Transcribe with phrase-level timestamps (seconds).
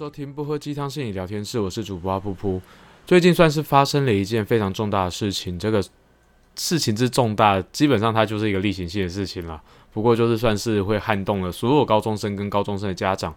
[0.00, 2.58] 收听不喝鸡汤心理聊天室，我是主播阿噗噗。
[3.06, 5.84] 最近算是发生了一件非常重大的事情，这个
[6.56, 9.62] 事情之重大，基本上它就是一个例行性的事情了。
[9.92, 13.34] 不过就是算是会撼动了所有高中生跟高中生的家长。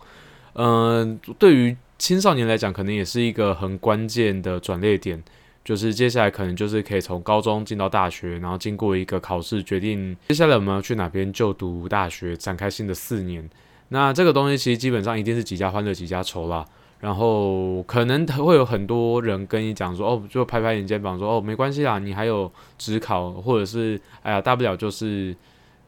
[0.53, 5.21] 嗯，对于青少年来讲，可能也是一个很关键的转捩点，
[5.65, 13.49] 就是接下来可能就是可以从高中进到大学，然后经过一个考试，决定接下来我们要去哪边就读大学，展开新的四年。
[13.93, 16.65] 那这个东西其实基本上一定是几家欢乐几家愁啦，
[16.99, 25.35] 然后可能会有很多人跟你讲说，哦，就拍拍你肩膀说，哦，没关系啦，你还有职考，或者是，哎呀，大不了就是，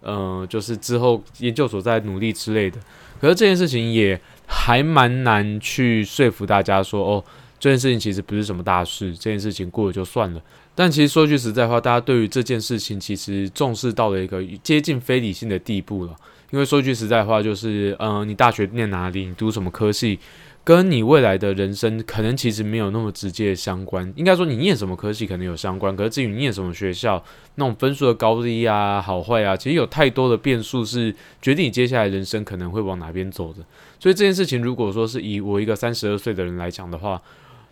[0.01, 2.77] 呃，就是之后研究所再努力之类的。
[3.19, 7.23] 可是这件事情也还蛮难去说服大家说，哦，
[7.57, 10.39] 这件事情其实不是什么大事，这件事情过了就算了。
[10.75, 16.15] 但其实说句实在话，大家对于这件事情其实重视到了一个接近非理性的地步了。
[16.51, 20.19] 因为说句实在话，就是，嗯，你大学念哪里，你读什么科系，
[20.63, 24.11] 跟你未来的人生可能其实没有那么直接相关。
[24.15, 27.21] 应该说，你念什么科系可能有相关，可是至于你念什么学校，
[27.55, 33.59] 那种分数的高低啊、好坏啊，其实有太多的变数是决定你接下来人生可能会往哪边走的。
[33.99, 37.21] 所以这件事情，如果说是以我一个三十二岁的人来讲的话，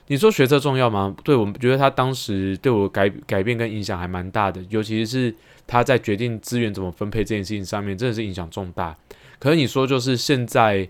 [0.07, 1.15] 你说学车重要吗？
[1.23, 5.33] 对我们觉得他当时对我改改变跟影响还蛮大的，尤其是。
[5.65, 8.93] 他在决定资源怎么分配这件事情上面，真的是影响重大。
[9.39, 10.85] 可是你说，就是现在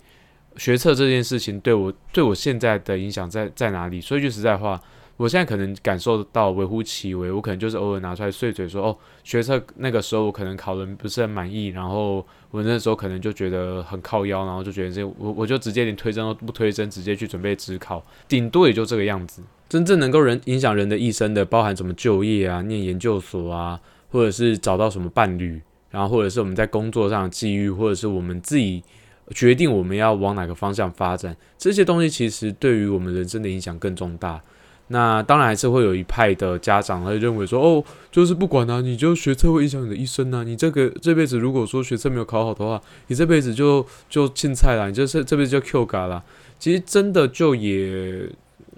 [0.58, 4.02] 学车这件事情对我对我现在的影响在在哪里？
[4.02, 4.81] 说句实在话，
[5.17, 7.31] 我现在可能感受到微乎其微。
[7.31, 19.42] 我可能就是偶尔拿出来碎嘴说，哦，学测那个时候我可能考的不是很满意，然后我那时候可能就觉得很靠腰，然后就觉得这我我就直接连推甄都不推甄，直接去准备职考，顶多也就这个样子。
[19.70, 23.80] 真正能够人影响人的一生的，包含什么就业啊、念研究所啊。
[24.14, 28.83] 或者是找到什么伴侣，然后或者是我们在工作上的机遇，或者是我们自己
[29.31, 34.39] 决定我们要往哪个方向发展，这些东西其实对于我们人生的影响更重大。
[34.88, 46.23] 那当然还是会有一派的家长会认为说，哦，就是不管啊，你就学车会影响你的一生啊，你这个这辈子如果说学车没有考好的话，你这辈子就就进菜了，你就是这辈子就 Q 嘎了。
[46.60, 48.30] 其实真的就也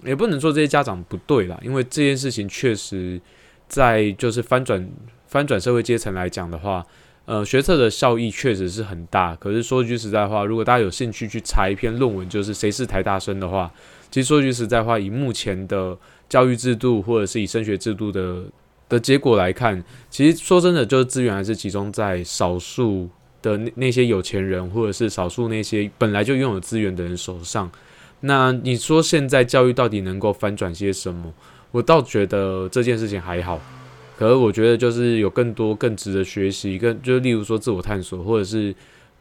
[0.04, 3.20] 也不能说这些家长不对啦，因为这件事情确实
[3.68, 4.88] 在就是翻转。
[5.28, 6.86] 翻转社会阶层来讲的话，
[7.24, 9.34] 呃，学测的效益确实是很大。
[9.34, 13.68] 可是说句实在话，如果大家有兴趣去查一篇论文，就是谁是台大生的话，
[14.10, 15.96] 其实说句实在话，以目前的
[16.28, 18.44] 教育制度或者是以升学制度的
[18.88, 23.08] 的结果来看，其实说真的，就是资源还是集中在少数
[23.42, 27.70] 的那那些有钱人，或者是少数那些本来就拥有资源的人手上。
[28.20, 31.32] 那你说现在教育到底能够翻转些什么？
[31.72, 33.60] 我倒觉得这件事情还好。
[34.16, 38.74] 可是我觉得就是有更多更值得学习，更就例如说自我探索，或者是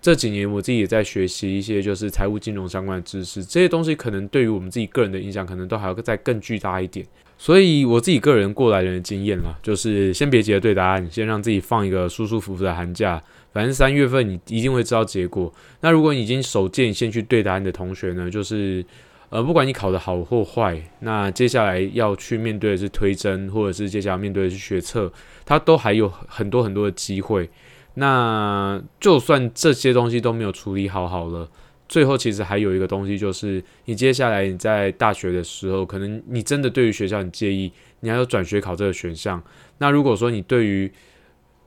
[0.05, 7.03] 这几年我自己也在学习一些就是财务金融相关的知识，这些东西可能对于我们自己个人的影响，可能都还要再更巨大一点。
[7.39, 13.19] 所以我自己个人过来人的经验啦，就是先别急着对答案，先让自己放一个舒舒服服的寒假，
[13.51, 15.51] 反正三月份你一定会知道结果。
[15.81, 18.85] 那如果你已经手贱先去对答案的同学呢，就是。
[19.29, 25.11] 呃，不管你考得好或坏，那接下来要去面对的是推甄，或者是接下来面对的是学测，
[25.43, 27.49] 它都还有很多很多的机会。
[27.95, 31.49] 那就算这些东西都没有处理好，好了，
[31.89, 39.41] 最后其实还有一个东西，就是你接下来你在大学的时候，可能你真的对于学校很介意，你还有转学考这个选项。
[39.79, 40.91] 那如果说你对于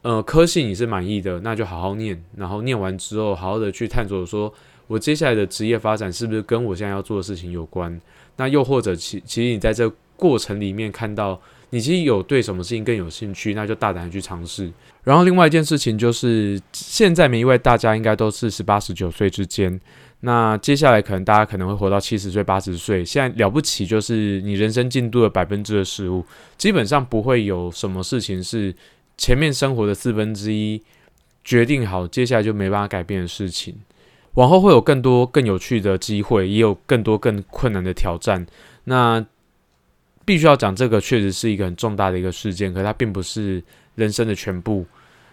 [0.02, 4.52] 呃科系你是满意的，那就好好念，然后念完之后，好好的去探索说。
[4.88, 8.00] 我接下来的职业发展是不是跟我现在要做的事情有关？
[8.36, 9.86] 那又或者，其其实你在这
[10.16, 11.38] 过程里面看到，
[11.70, 14.70] 你其实有对什么事情更有兴趣，那就大胆的去尝试。
[15.04, 19.80] 然后另外一件事情就是，现在每一位，大家应该都是十八十九岁之间。
[20.20, 23.04] 那接下来可能大家可能会活到七十岁、八十岁。
[23.04, 26.24] 现在了不起就是你人生进度的百分之二十五，
[26.56, 28.74] 基本上不会有什么事情是
[29.16, 30.82] 前面生活的四分之一
[31.44, 33.76] 决定好，接下来就没办法改变的事情。
[34.34, 38.44] 往后会有更多更有趣的机会，也有更多更困难的挑战。
[38.84, 39.24] 那
[40.28, 43.64] 必须要讲，这个确实是一个很重大的一个事件，可它并不是
[43.94, 44.84] 人生的全部。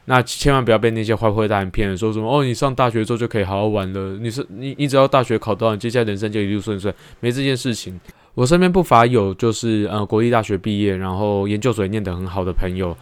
[0.06, 4.18] 那千万不要被那些坏坏大人骗了，说什么哦，你上大学之后就可以好好玩了。
[4.22, 8.00] 你是你，你只要大学考到，你接下来人生就一路顺顺，没这件事情。
[8.36, 12.96] 我身边不乏有就是呃国立大学毕业，然后研究所也念得很好的朋友。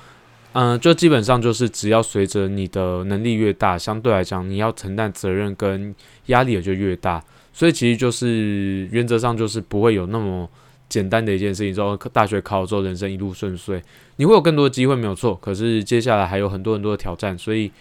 [0.54, 5.94] 嗯，就基本上就是只要随着你的能力越大，相对来讲你要承担责任跟
[6.28, 7.24] 压力也就越大。
[7.52, 10.50] 所以其实就是原则上就是不会有那么
[10.90, 13.82] 简单的一件事情，之后大学考之后人生一路顺遂，
[14.18, 15.36] 你会有更多的机会没有错。
[15.36, 17.72] 可是接下来还有很多很多的挑战，所以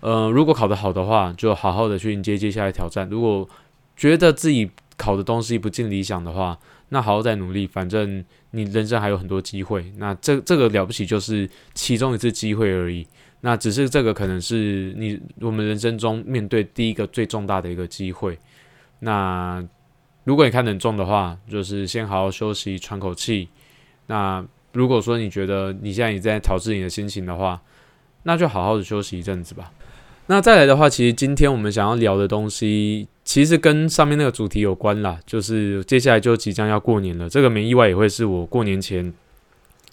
[0.00, 3.08] 呃，如果考得好的话，就好好的去迎接接下来挑战。
[3.10, 3.48] 如果
[3.96, 6.58] 觉得自己考的东西不尽理想的话，
[6.90, 9.92] 那好好再努力，反正你人生还有很多机会。
[9.96, 13.06] 那这这个了不起就是其中一次机会而已。
[13.40, 18.38] 那只是这个可能是你我们人生中面对第一个最重大的一个机会。
[19.00, 19.62] 那
[20.26, 23.48] 如果你看得很重的话，就是先好好休息，喘口气。
[24.08, 27.60] 那如果说你觉得你现在也在调制你的心情的话，
[28.24, 29.70] 那就好好的休息一阵子吧。
[30.26, 39.14] 那再来的话，其实今天我们想要聊的东西，其实跟上面那个主题有关啦，就是接下来就即将要过年了，这个没意外也会是我过年前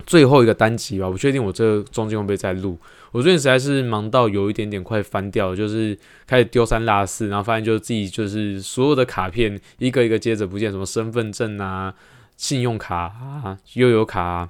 [0.05, 1.09] 最后一个单集吧。
[1.09, 2.77] 不确定我这中间会不会再录。
[3.11, 11.93] 我最近实在是忙到有一点点快翻掉了，就是开始丢三落四，然后发现就是自己就是所有的卡片一个一个接着不见，什么身份证啊、
[12.37, 14.49] 信用卡啊、悠游卡啊。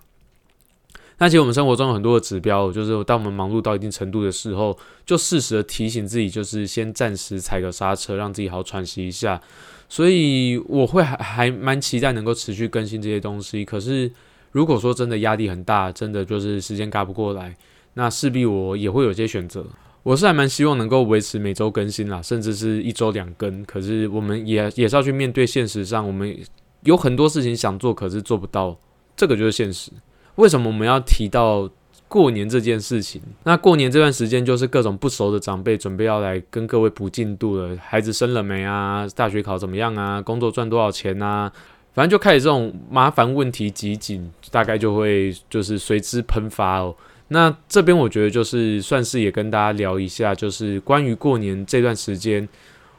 [1.19, 9.39] 那其实我们生活中有很多的指标，就是当我们忙碌到一定程度的时候，就适时的提醒自己，就是先暂时踩个刹车，让自己好喘息一下。
[9.87, 13.63] 所以我会还还蛮期待能够持续更新这些东西。
[13.63, 14.11] 可是
[14.53, 17.53] 如果说真的压力很大，真的就是时间赶不过来，
[17.95, 19.65] 那势必我也会有些选择。
[20.03, 23.63] 我是还蛮希望能够维持每周更新啦，甚至是一周两更。
[23.65, 26.38] 可是我们也也是要去面对现实上，我们
[26.83, 28.77] 有很多事情想做，可是做不到，
[29.15, 29.91] 这个就是现实。
[30.35, 31.69] 为什么我们要提到
[32.07, 33.21] 过年这件事情？
[33.44, 37.75] 那过年这段时间就是各种不熟的长辈准备要来跟各位补进度了。
[37.77, 39.07] 孩子生了没啊？
[39.15, 40.21] 大学考怎么样啊？
[40.21, 41.51] 工作赚多少钱啊？
[41.93, 46.95] 反正就开始这种麻烦问题集锦，大概就会就是随之喷发哦。
[47.29, 52.47] 那这边我觉得就是算是也跟大家聊一下，就是关于过年这段时间，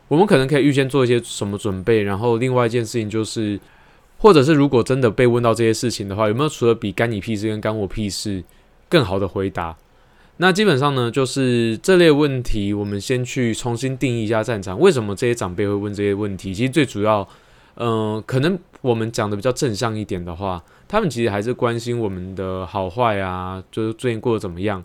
[0.08, 2.02] 我们可能可以预先做一些什么准备。
[2.02, 3.60] 然后另外一件事情就是。
[4.16, 8.42] 或者是如果真的被问到这些事情的话，有没有除了比干你屁事跟干我屁事
[8.88, 9.76] 更好的回答？
[10.38, 14.80] 那基本上呢，就是这类问题，我们先去重新定义一下战场。
[14.80, 16.54] 为什么这些长辈会问这些问题？
[16.54, 17.28] 其实最主要，
[17.76, 24.82] 嗯，可能我们讲的比较正向一点的话，他们其实还是关心我们的好坏啊，就是最近过得怎么样。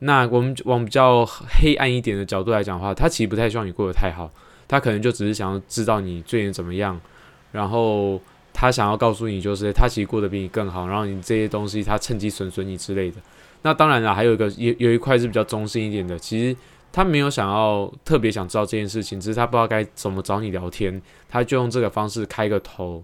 [0.00, 4.30] 那我们往比较黑暗一点的角度来讲的话，他其实不太希望你过得太好，
[4.66, 7.00] 他可能就只是想要知道你最近怎么样，
[7.52, 8.20] 然后。
[8.54, 13.16] 他想要告诉你，就是他其实过得比你更好，然后你这些东西他趁机损损你之类的。
[13.62, 16.54] 那当然了，还有一个有有一块是比较中性一点的，其实
[16.92, 23.02] 他没有想要特别想知道这件事情，只是他不知道该怎么找你聊天，他就用这个方式开个头。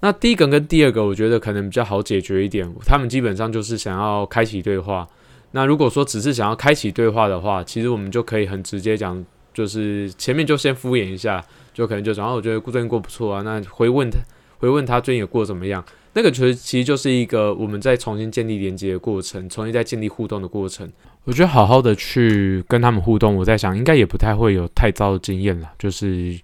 [0.00, 5.06] 那第一个跟第二个，我觉得可能比较好解决一点，他们基本上就是想要开启对话。
[5.52, 9.24] 那如果说只是想要开启对话的话，其实我们就可以很直接讲，
[9.54, 11.42] 就是前面就先敷衍一下，
[11.72, 14.18] 就可能就讲，我觉得最近过不错啊，那回问他。
[14.58, 15.84] 回问他最近有过怎么样？
[16.16, 20.90] 那个其实其实就是一个我们在重新建立连接的过程，重新再建立互动的过程。
[21.24, 25.70] 我觉得好好的去跟他们互动，我在想应该也不太会有太糟的经验了。
[25.78, 26.34] 就是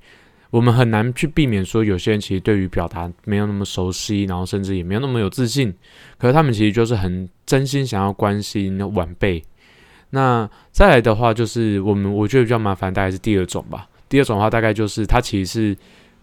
[0.51, 5.73] 我们很难去避免说有些人其实对于表达没有那么熟悉，然后甚至也没有那么有自信。
[6.19, 9.43] 可是他们其实就是很真心想要关心晚辈。
[10.11, 13.89] 那再来的话，就是我们我觉得比较麻烦，大概是第二种吧。
[14.11, 15.77] 第二种的话，大概就是他其实是。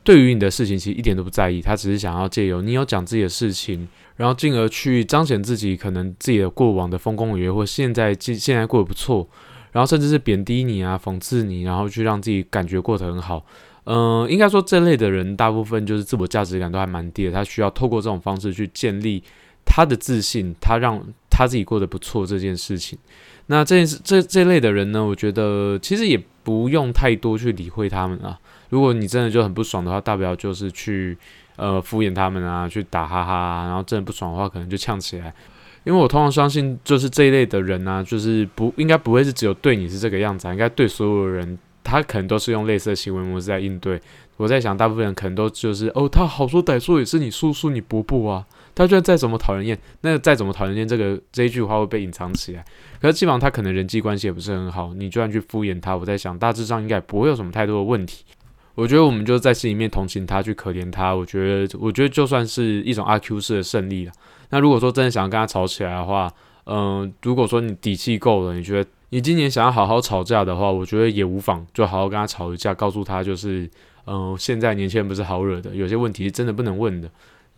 [0.03, 9.27] 对于你的事情，其实一点都不在意，他只是想要借由你有讲自己的事情，然后进而去彰显自己可能自己的过往的丰功伟业，或现在现现在过得不错，
[9.71, 13.45] 然后甚至是贬低你啊，讽刺你，然后去让自己感觉过得很好。
[13.85, 19.23] 嗯，应该说这类的人大部分就是自我价值感都还蛮低的，他需要透过这种方式去建立
[19.65, 21.03] 他的自信，他让
[21.39, 22.99] 他自己过得不错这件事情。
[23.45, 28.37] 那这件事这这类的人呢，我觉得其实也不用太多去理会他们啊。
[28.67, 31.17] 如果你真的就很不爽的话，大不了就是去
[31.55, 35.33] 呃敷衍他们啊，去打哈哈，然后真的不爽的话，可能就呛起来。
[35.85, 43.99] 因为我通常相信，就是这一类的人呢，就是不应该不会是只有对你是这个样子，应该对所有人，他可能都是用类似的行为模式在应对。
[44.35, 52.63] 我在想，大部分人可能都就是哦，他好说歹说也是你叔叔你伯伯啊，他就算再怎么讨人厌，那再怎么讨人厌，这个这一句话会被隐藏起来。
[53.01, 58.23] 可是基本上他可能人际关系也不是很好，你就算去敷衍他，我在想大致上应该不会有什么太多的问题。
[58.75, 61.13] 我觉得我们就在心里面同情他，去可怜他。
[61.13, 64.11] 我觉得，我觉得就算是一种阿 Q 式的胜利了。
[64.51, 66.31] 那如果说真的想要跟他吵起来的话，
[66.65, 73.69] 嗯，如果说你底气够了，你觉得你今年想要好好吵架的话，我觉得也无妨，就好好跟他吵一架，告诉他就是，
[74.05, 77.09] 嗯，现在年轻人不是好惹的，有些问题是真的不能问的。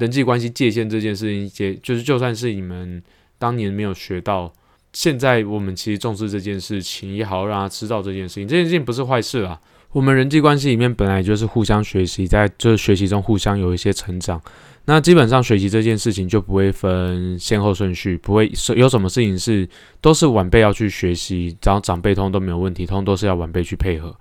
[0.02, 3.02] 人际关系界限这件事情，也就是就算是你们
[3.38, 4.52] 当年没有学到，
[4.94, 9.62] 现在我们其实重视这件事情，也好让他知道这件事情，这件事情不是坏事啊。
[9.92, 14.42] 我们人际关系里面本来就是互相学习，在这学习中互相有一些成长。
[14.86, 19.70] 那基本上学习这件事情就不会分先后顺序，不会有什么事情是
[20.02, 24.16] 都是晚辈要去学习，然后长辈通都没有问题，通都是要晚辈去配合。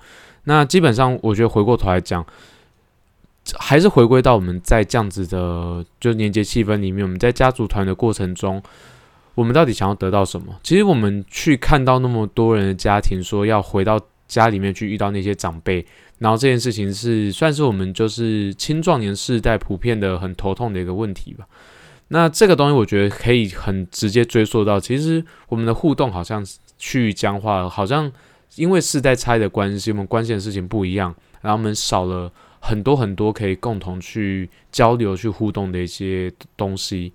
[0.45, 2.27] 那基本上我觉得回过头来讲，
[3.59, 8.63] 还是回归到我们在这样子的就年节气氛里面，我们在家族团的过程中，
[9.35, 10.55] 我们到底想要得到什么？
[10.63, 15.85] 其实我们去看到那么多人的家庭说要回到家里面去遇到那些长辈，
[16.19, 21.47] 然后这件事情是算是我们就是青壮年世代普遍的很头痛的一个问题吧。
[22.09, 26.45] 那这个东西我觉得可以很直接追溯到，其实我们的互动好像
[26.79, 28.11] 去僵化了，好像
[28.57, 32.31] 因为世代差的关系，我们关心的事情不一样，然后我们少了。
[32.61, 37.13] 很多很多可以共同去交流、去互动的一些东西，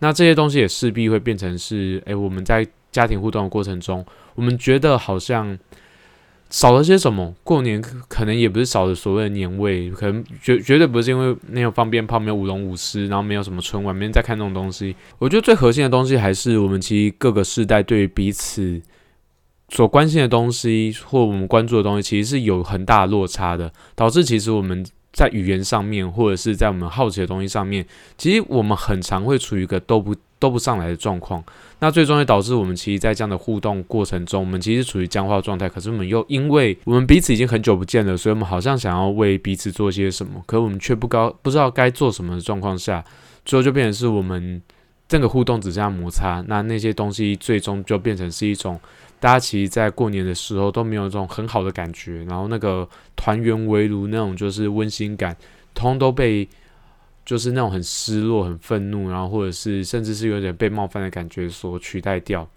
[0.00, 5.58] 那这些东西也势必会变成是，诶，我们在家庭互动的过程中，我们觉得好像
[6.50, 7.34] 少了些什么。
[7.44, 14.94] 过年可能也不是少了所谓的年味，可能绝绝对不是因为没有放鞭炮、没有舞龙舞狮，然后没有什么春晚，没人在看这种东西。
[15.18, 18.82] 我觉得最核心的东西还是我们其实各个世代对于彼此。
[19.70, 31.42] 所关心的东西或我们关注的东西，其实是有很大落差的，导致其实我们在语言上面，或者是在我们好奇的东西上面，其实我们很常会处于一个都不都不上来的状况。
[31.80, 35.68] 那最终会导致我们其实，在这样的互动过程中，我们其实处于僵化状态。
[35.68, 43.04] 可是我们又因为我们彼此已经很久不见了，所以我们好像想要为彼此做些什么，可我们却不高不知道该做什么的状况下，
[43.44, 44.62] 最后就变成是我们
[45.06, 46.42] 这个互动只剩下摩擦。
[46.46, 48.80] 那那些东西最终就变成是一种。
[49.20, 55.36] 大家其实，在过年的时候都没有这种很好的感觉，然后那个团圆围炉那种就是温馨感，
[55.74, 56.48] 通都被
[57.24, 62.48] 就是那种很失落、很愤怒，然后或者是甚至是有点被冒犯的感觉所取代掉。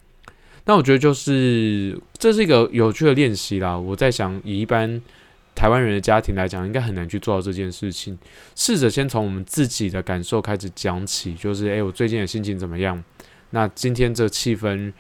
[0.66, 3.76] 那我觉得就是这是一个有趣的练习啦。
[3.76, 5.02] 我在想，以一般
[5.56, 8.16] 台湾人的家庭来讲，应该很难去做到这件事情。
[8.56, 13.04] 试着先从我们自己的感受开始讲起，就是诶，我最近的心情怎么样？
[13.50, 14.94] 那今天这气氛。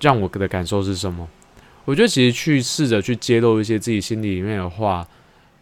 [0.00, 1.28] 让我的感受是什么？
[1.86, 5.06] 我觉得其实去试着去揭露一些自己心里里面的话，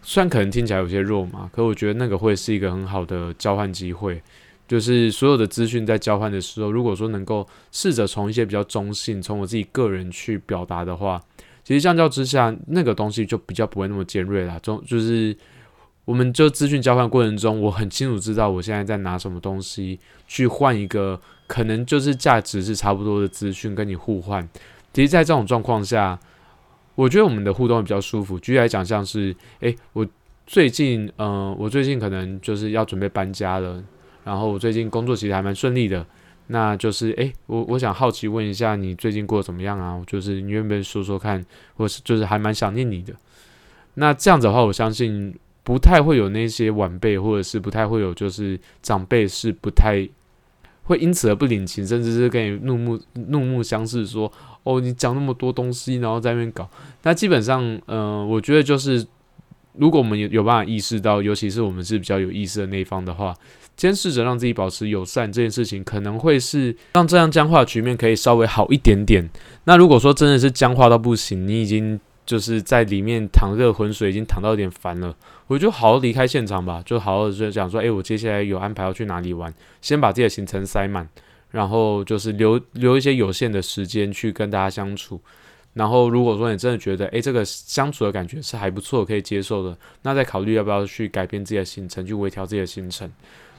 [0.02, 4.20] 虽然可能听起来有些肉麻，可我觉得那个会是一个很好的交换机会。
[4.66, 11.18] 就是所有的资讯在交换的时候，如果说能够试着从一些比较中性，从我自己个人去表达的话，
[11.64, 14.58] 其实相较之下，那个东西就比较不会那么尖锐啦。
[14.58, 15.34] 中就是
[16.04, 21.18] 我们就资讯交换过程中，我很清楚知道我现在在拿什么东西去换一个。
[21.48, 24.46] 可能就是价值是差不多的资讯跟你互换，
[24.92, 26.16] 其实，在这种状况下，
[26.94, 28.38] 我觉得我们的互动比较舒服。
[28.38, 30.06] 举例来讲，像是，诶，我
[30.46, 33.82] 最近，嗯，我最近可能就是要准备搬家了，
[34.24, 36.04] 然后我最近工作其实还蛮顺利的，
[36.48, 40.02] 那就是，诶，我我想好奇问一下，你最近过得怎么样啊？
[40.06, 41.42] 就是你愿不愿意说说看，
[41.76, 43.14] 或是就是还蛮想念你的。
[43.94, 50.06] 那这样子的话，我相信不太会有那些晚辈，或者是不太会有就是长辈是不太。
[50.88, 54.32] 会因此而不领情，甚至是跟你怒目怒目相视，说
[54.64, 56.66] ：“哦，你讲那么多东西，然后在那边搞。”
[57.04, 59.06] 那基本上，呃，我觉得就是，
[59.74, 63.34] 如果我们有有办法意识到，尤其是我们是比较有意识的那一方的话，
[63.76, 69.28] 先试着让自己保持友善，这件事情可能会是让这样僵化的局面可以稍微好一点点。
[69.64, 72.00] 那如果说真的是僵化到不行，你已经。
[72.28, 75.16] 就是在里面淌热浑水，已经淌到有点烦了，
[75.46, 81.08] 我就好好离开现场吧，就好好就讲说，诶，我接下来有安排要去哪里玩，先把自己的行程塞满，
[81.50, 85.18] 然后就是留留一些有限的时间去跟大家相处。
[85.72, 93.10] 然后如果说你真的觉得，诶，这个相处的感觉是还不错，可以接受的，那再考虑要不要去改变自己的行程，去微调自己的行程。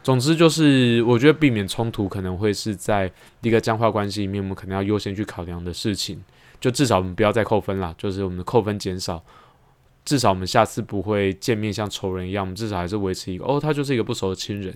[0.03, 3.11] 总之就是，我觉得避免冲突可能会是在
[3.41, 6.23] 一个僵化关系里面，我们可能要优先去考量的事情。
[6.60, 9.24] 就至少我们不要再扣分了，就是我们的扣分减少，
[10.04, 14.75] 至少我们下次不会见面像仇人一样，我们至少还是维持一个哦，他就是一个不熟的亲人。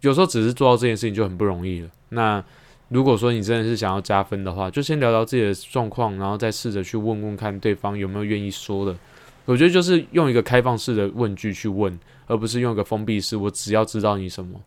[0.00, 1.88] 有时候只是做到这件事情就很不容易了。
[2.10, 2.42] 那
[2.88, 8.96] 如果说你真的是想要加分的话，就先聊聊自己的状况，然后再试着去问问看对方有没有愿意说的。
[9.44, 14.60] 我觉得就是用一个开放式的问句去问，而不是用一个封闭式，我只要知道你什么。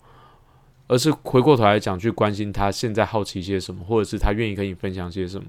[0.91, 5.45] 而是回过头来讲，去关心他现在好奇些什么，或者是他愿意跟你分享些什么。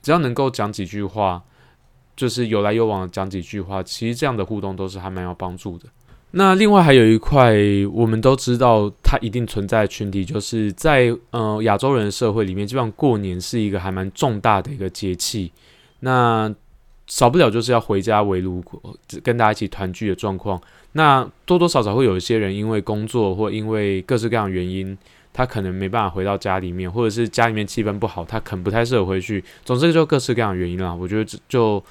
[0.00, 1.42] 只要能够讲几句话，
[2.14, 5.86] 就是有来有往讲几句话，其实这样的互动都是还蛮有帮助的。
[6.30, 7.52] 那另外还有一块，
[7.92, 15.52] 我们都知道它一定存在的群体，就是在呃亚洲人的社会里面，基本上过年是一个还蛮重大的一个节气。
[15.98, 16.54] 那
[17.06, 18.62] 少不了就是要回家围炉，
[19.22, 20.60] 跟大家一起团聚的状况。
[20.92, 24.96] 那多多少少会有一些人因为工作或因为各式各样的原因，
[25.32, 29.44] 他可能没办法回到家里面，或者是家里面气氛不好，他可能不太适合回去。
[29.64, 30.94] 总之就各式各样的原因啦。
[30.94, 31.82] 我觉得就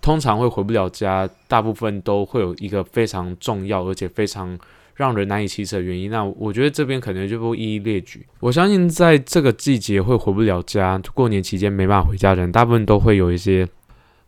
[0.00, 4.56] 通常会回不了家，大部分都会有一个非常重要而且非常
[4.94, 6.10] 让人难以启齿的原因。
[6.10, 8.24] 那我觉得这边可能就不一一列举。
[8.40, 13.66] 我相信在这个季节会回不了家，过年期间没办法回家的人，大部分都会有一些。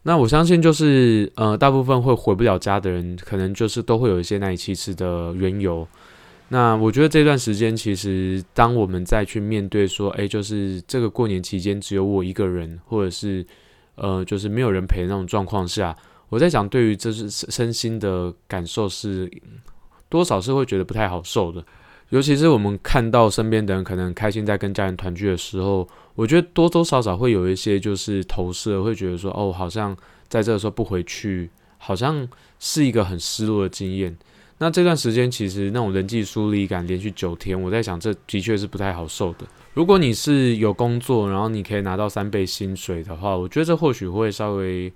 [0.04, 5.86] 那我相信就是呃，大部分会回不了家的人，可能就是都会有一些难以启齿的缘由。
[6.48, 13.46] 那我觉得这段时间，其实当我们再去面对说，哎，就是这个过年期间只有我一个人，或者是
[13.94, 15.96] 呃，就是没有人陪那种状况下，
[16.28, 19.30] 我在想，对于这是身心的感受是
[20.08, 21.64] 多少是会觉得不太好受的。
[22.12, 29.96] 尤其是我们看到身边的人可能开心在跟家人团聚的时候，我觉得多多少少会有一些就是投射，会觉得说，哦，好像
[30.28, 32.28] 在这个时候不回去，好像
[32.58, 34.14] 是一个很失落的经验。
[34.58, 39.46] 那这段时间其实那种人际疏离感连续九天，我在想，这的确是不太好受的。
[39.72, 44.92] 如果你是有工作，然后你可以拿到三倍薪水的话，我觉得这或许会稍微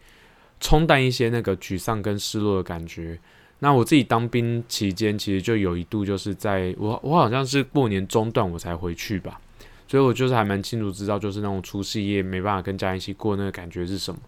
[0.61, 3.19] 冲淡一些那个沮丧跟失落的感觉。
[3.61, 9.41] 那我自己当兵期间，其实就有一度就是在我我好像是过年中段我才回去吧，
[9.89, 14.21] 所以我就是还蛮清楚知道，就是那种除夕夜没办法跟家人一起过那个感觉是什么。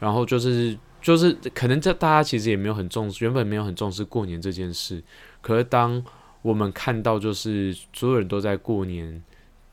[0.00, 5.02] 然后就是就是可能这大家其实也没有很重视，原本没有很重视过年这件事。
[5.40, 6.04] 可是当
[6.42, 9.22] 我们看到就是所有人都在过年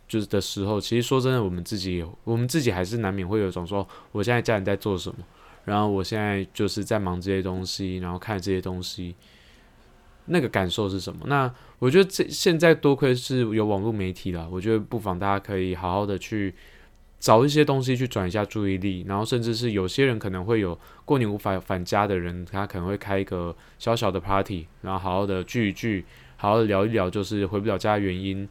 [0.08, 5.18] 就是的时候，其实说真的，我们自己我们自己还是难免会有一种说，我现在家人在做什么。
[5.65, 9.15] 然后我现在就是在忙这些东西，然后看这些东西，
[10.27, 11.25] 那个感受是什么？
[11.27, 16.53] 那我觉得这现在多亏是有网络媒体了，我觉得不妨大家可以好好的去
[17.19, 26.05] 找一些东西去转一下注意力，然后甚至是有些人可能会有过年无法返家的人，他可能会开一个小小的 party，然后好好的聚一聚，
[26.38, 28.48] 好好的聊一聊，就是回不了家的原因。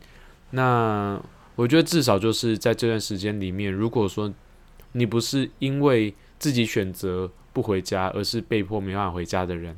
[0.50, 1.20] 那
[1.54, 4.32] 我觉得至少就是在这段时间里面，如果说
[4.92, 6.12] 你不是因为
[6.44, 9.74] 自己选择不回家，而是被迫没办法回家的人，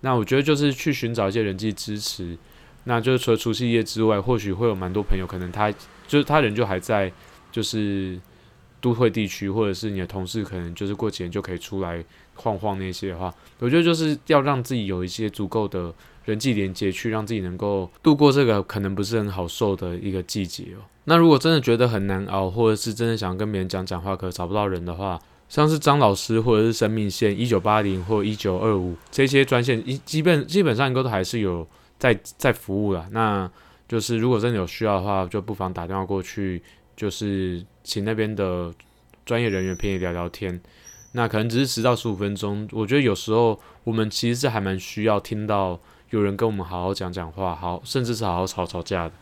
[0.00, 2.38] 那我觉得就是去寻找一些人际支持。
[2.84, 5.70] 那就是除了除夕夜之外，或许会有蛮多朋友，可能他
[6.08, 7.12] 就是他人就还在，
[7.52, 8.18] 就是
[8.80, 12.02] 都会地区，或者是你的同事，可能就是过几天就可以出来
[12.36, 15.92] 晃晃那些的话，我觉得就是要让自己有一些足够的
[16.24, 20.80] 人际连接，去让自己能够度过这个可能不是很好受的一个季节哦。
[21.04, 31.66] 那如果真的觉得很难熬，或者是真的想跟别人讲讲话，可找不到人的话，像是张老师或者是生命线一九八零或一九二五这些专线，一基本基本上应该都还是有
[31.98, 33.08] 在在服务了。
[33.10, 33.50] 那
[33.88, 36.62] 就是如果真的有需要的话，就不妨打电话过去，
[36.96, 38.72] 就是请那边的
[39.26, 40.58] 专业人员陪你聊聊天。
[41.12, 45.76] 那可能只是十到十五分钟，我觉得有时候我们其实是还蛮需要听到
[46.10, 49.12] 有人跟我们好好讲讲话，好甚至是好好吵吵架的。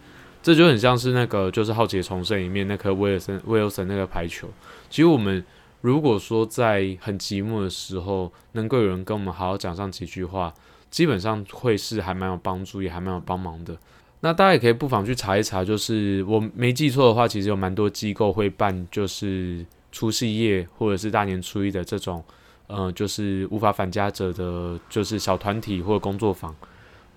[0.43, 4.47] 这就很像是那个就是《浩劫重生》里面那颗威尔森威尔森那个排球。
[4.91, 5.43] 其实我们。
[5.81, 10.53] 如果说在很寂寞的时候，能够有人跟我们好好讲上几句话，
[10.91, 13.77] 基本上会是还蛮有帮助，也还蛮有帮忙的。
[14.21, 22.25] 那大家也可以不妨去查一查，就是我没记错的话，其实有蛮多机构会办，就是除夕夜或者是大年初一的这种，
[22.67, 26.53] 呃，就是无法返家者的，就是小团体或者工作坊。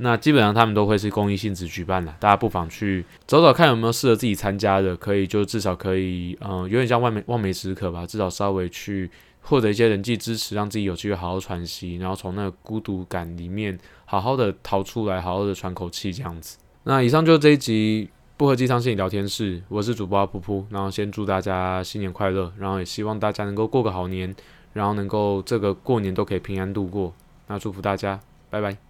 [0.04, 9.10] 那基本上他们都会是公益性质举办的，大家不妨去找找看有没有适合自己参加的，可以就至少可以，嗯，有点像望梅望梅止渴吧，至少稍微去
[9.42, 16.58] 获得一些人际支持，让自己有机会好好喘息，然后从那个孤独感里面好好的逃出来，好好的喘口气这样子。
[16.86, 24.34] 那以上就是这一集不合鸡汤心理聊天室，我是主播阿噗噗，然后先祝大家新年快乐，然后也希望大家能够过个好年，
[24.74, 27.14] 然后能够这个过年都可以平安度过，
[27.46, 28.76] 那祝福大家，拜拜。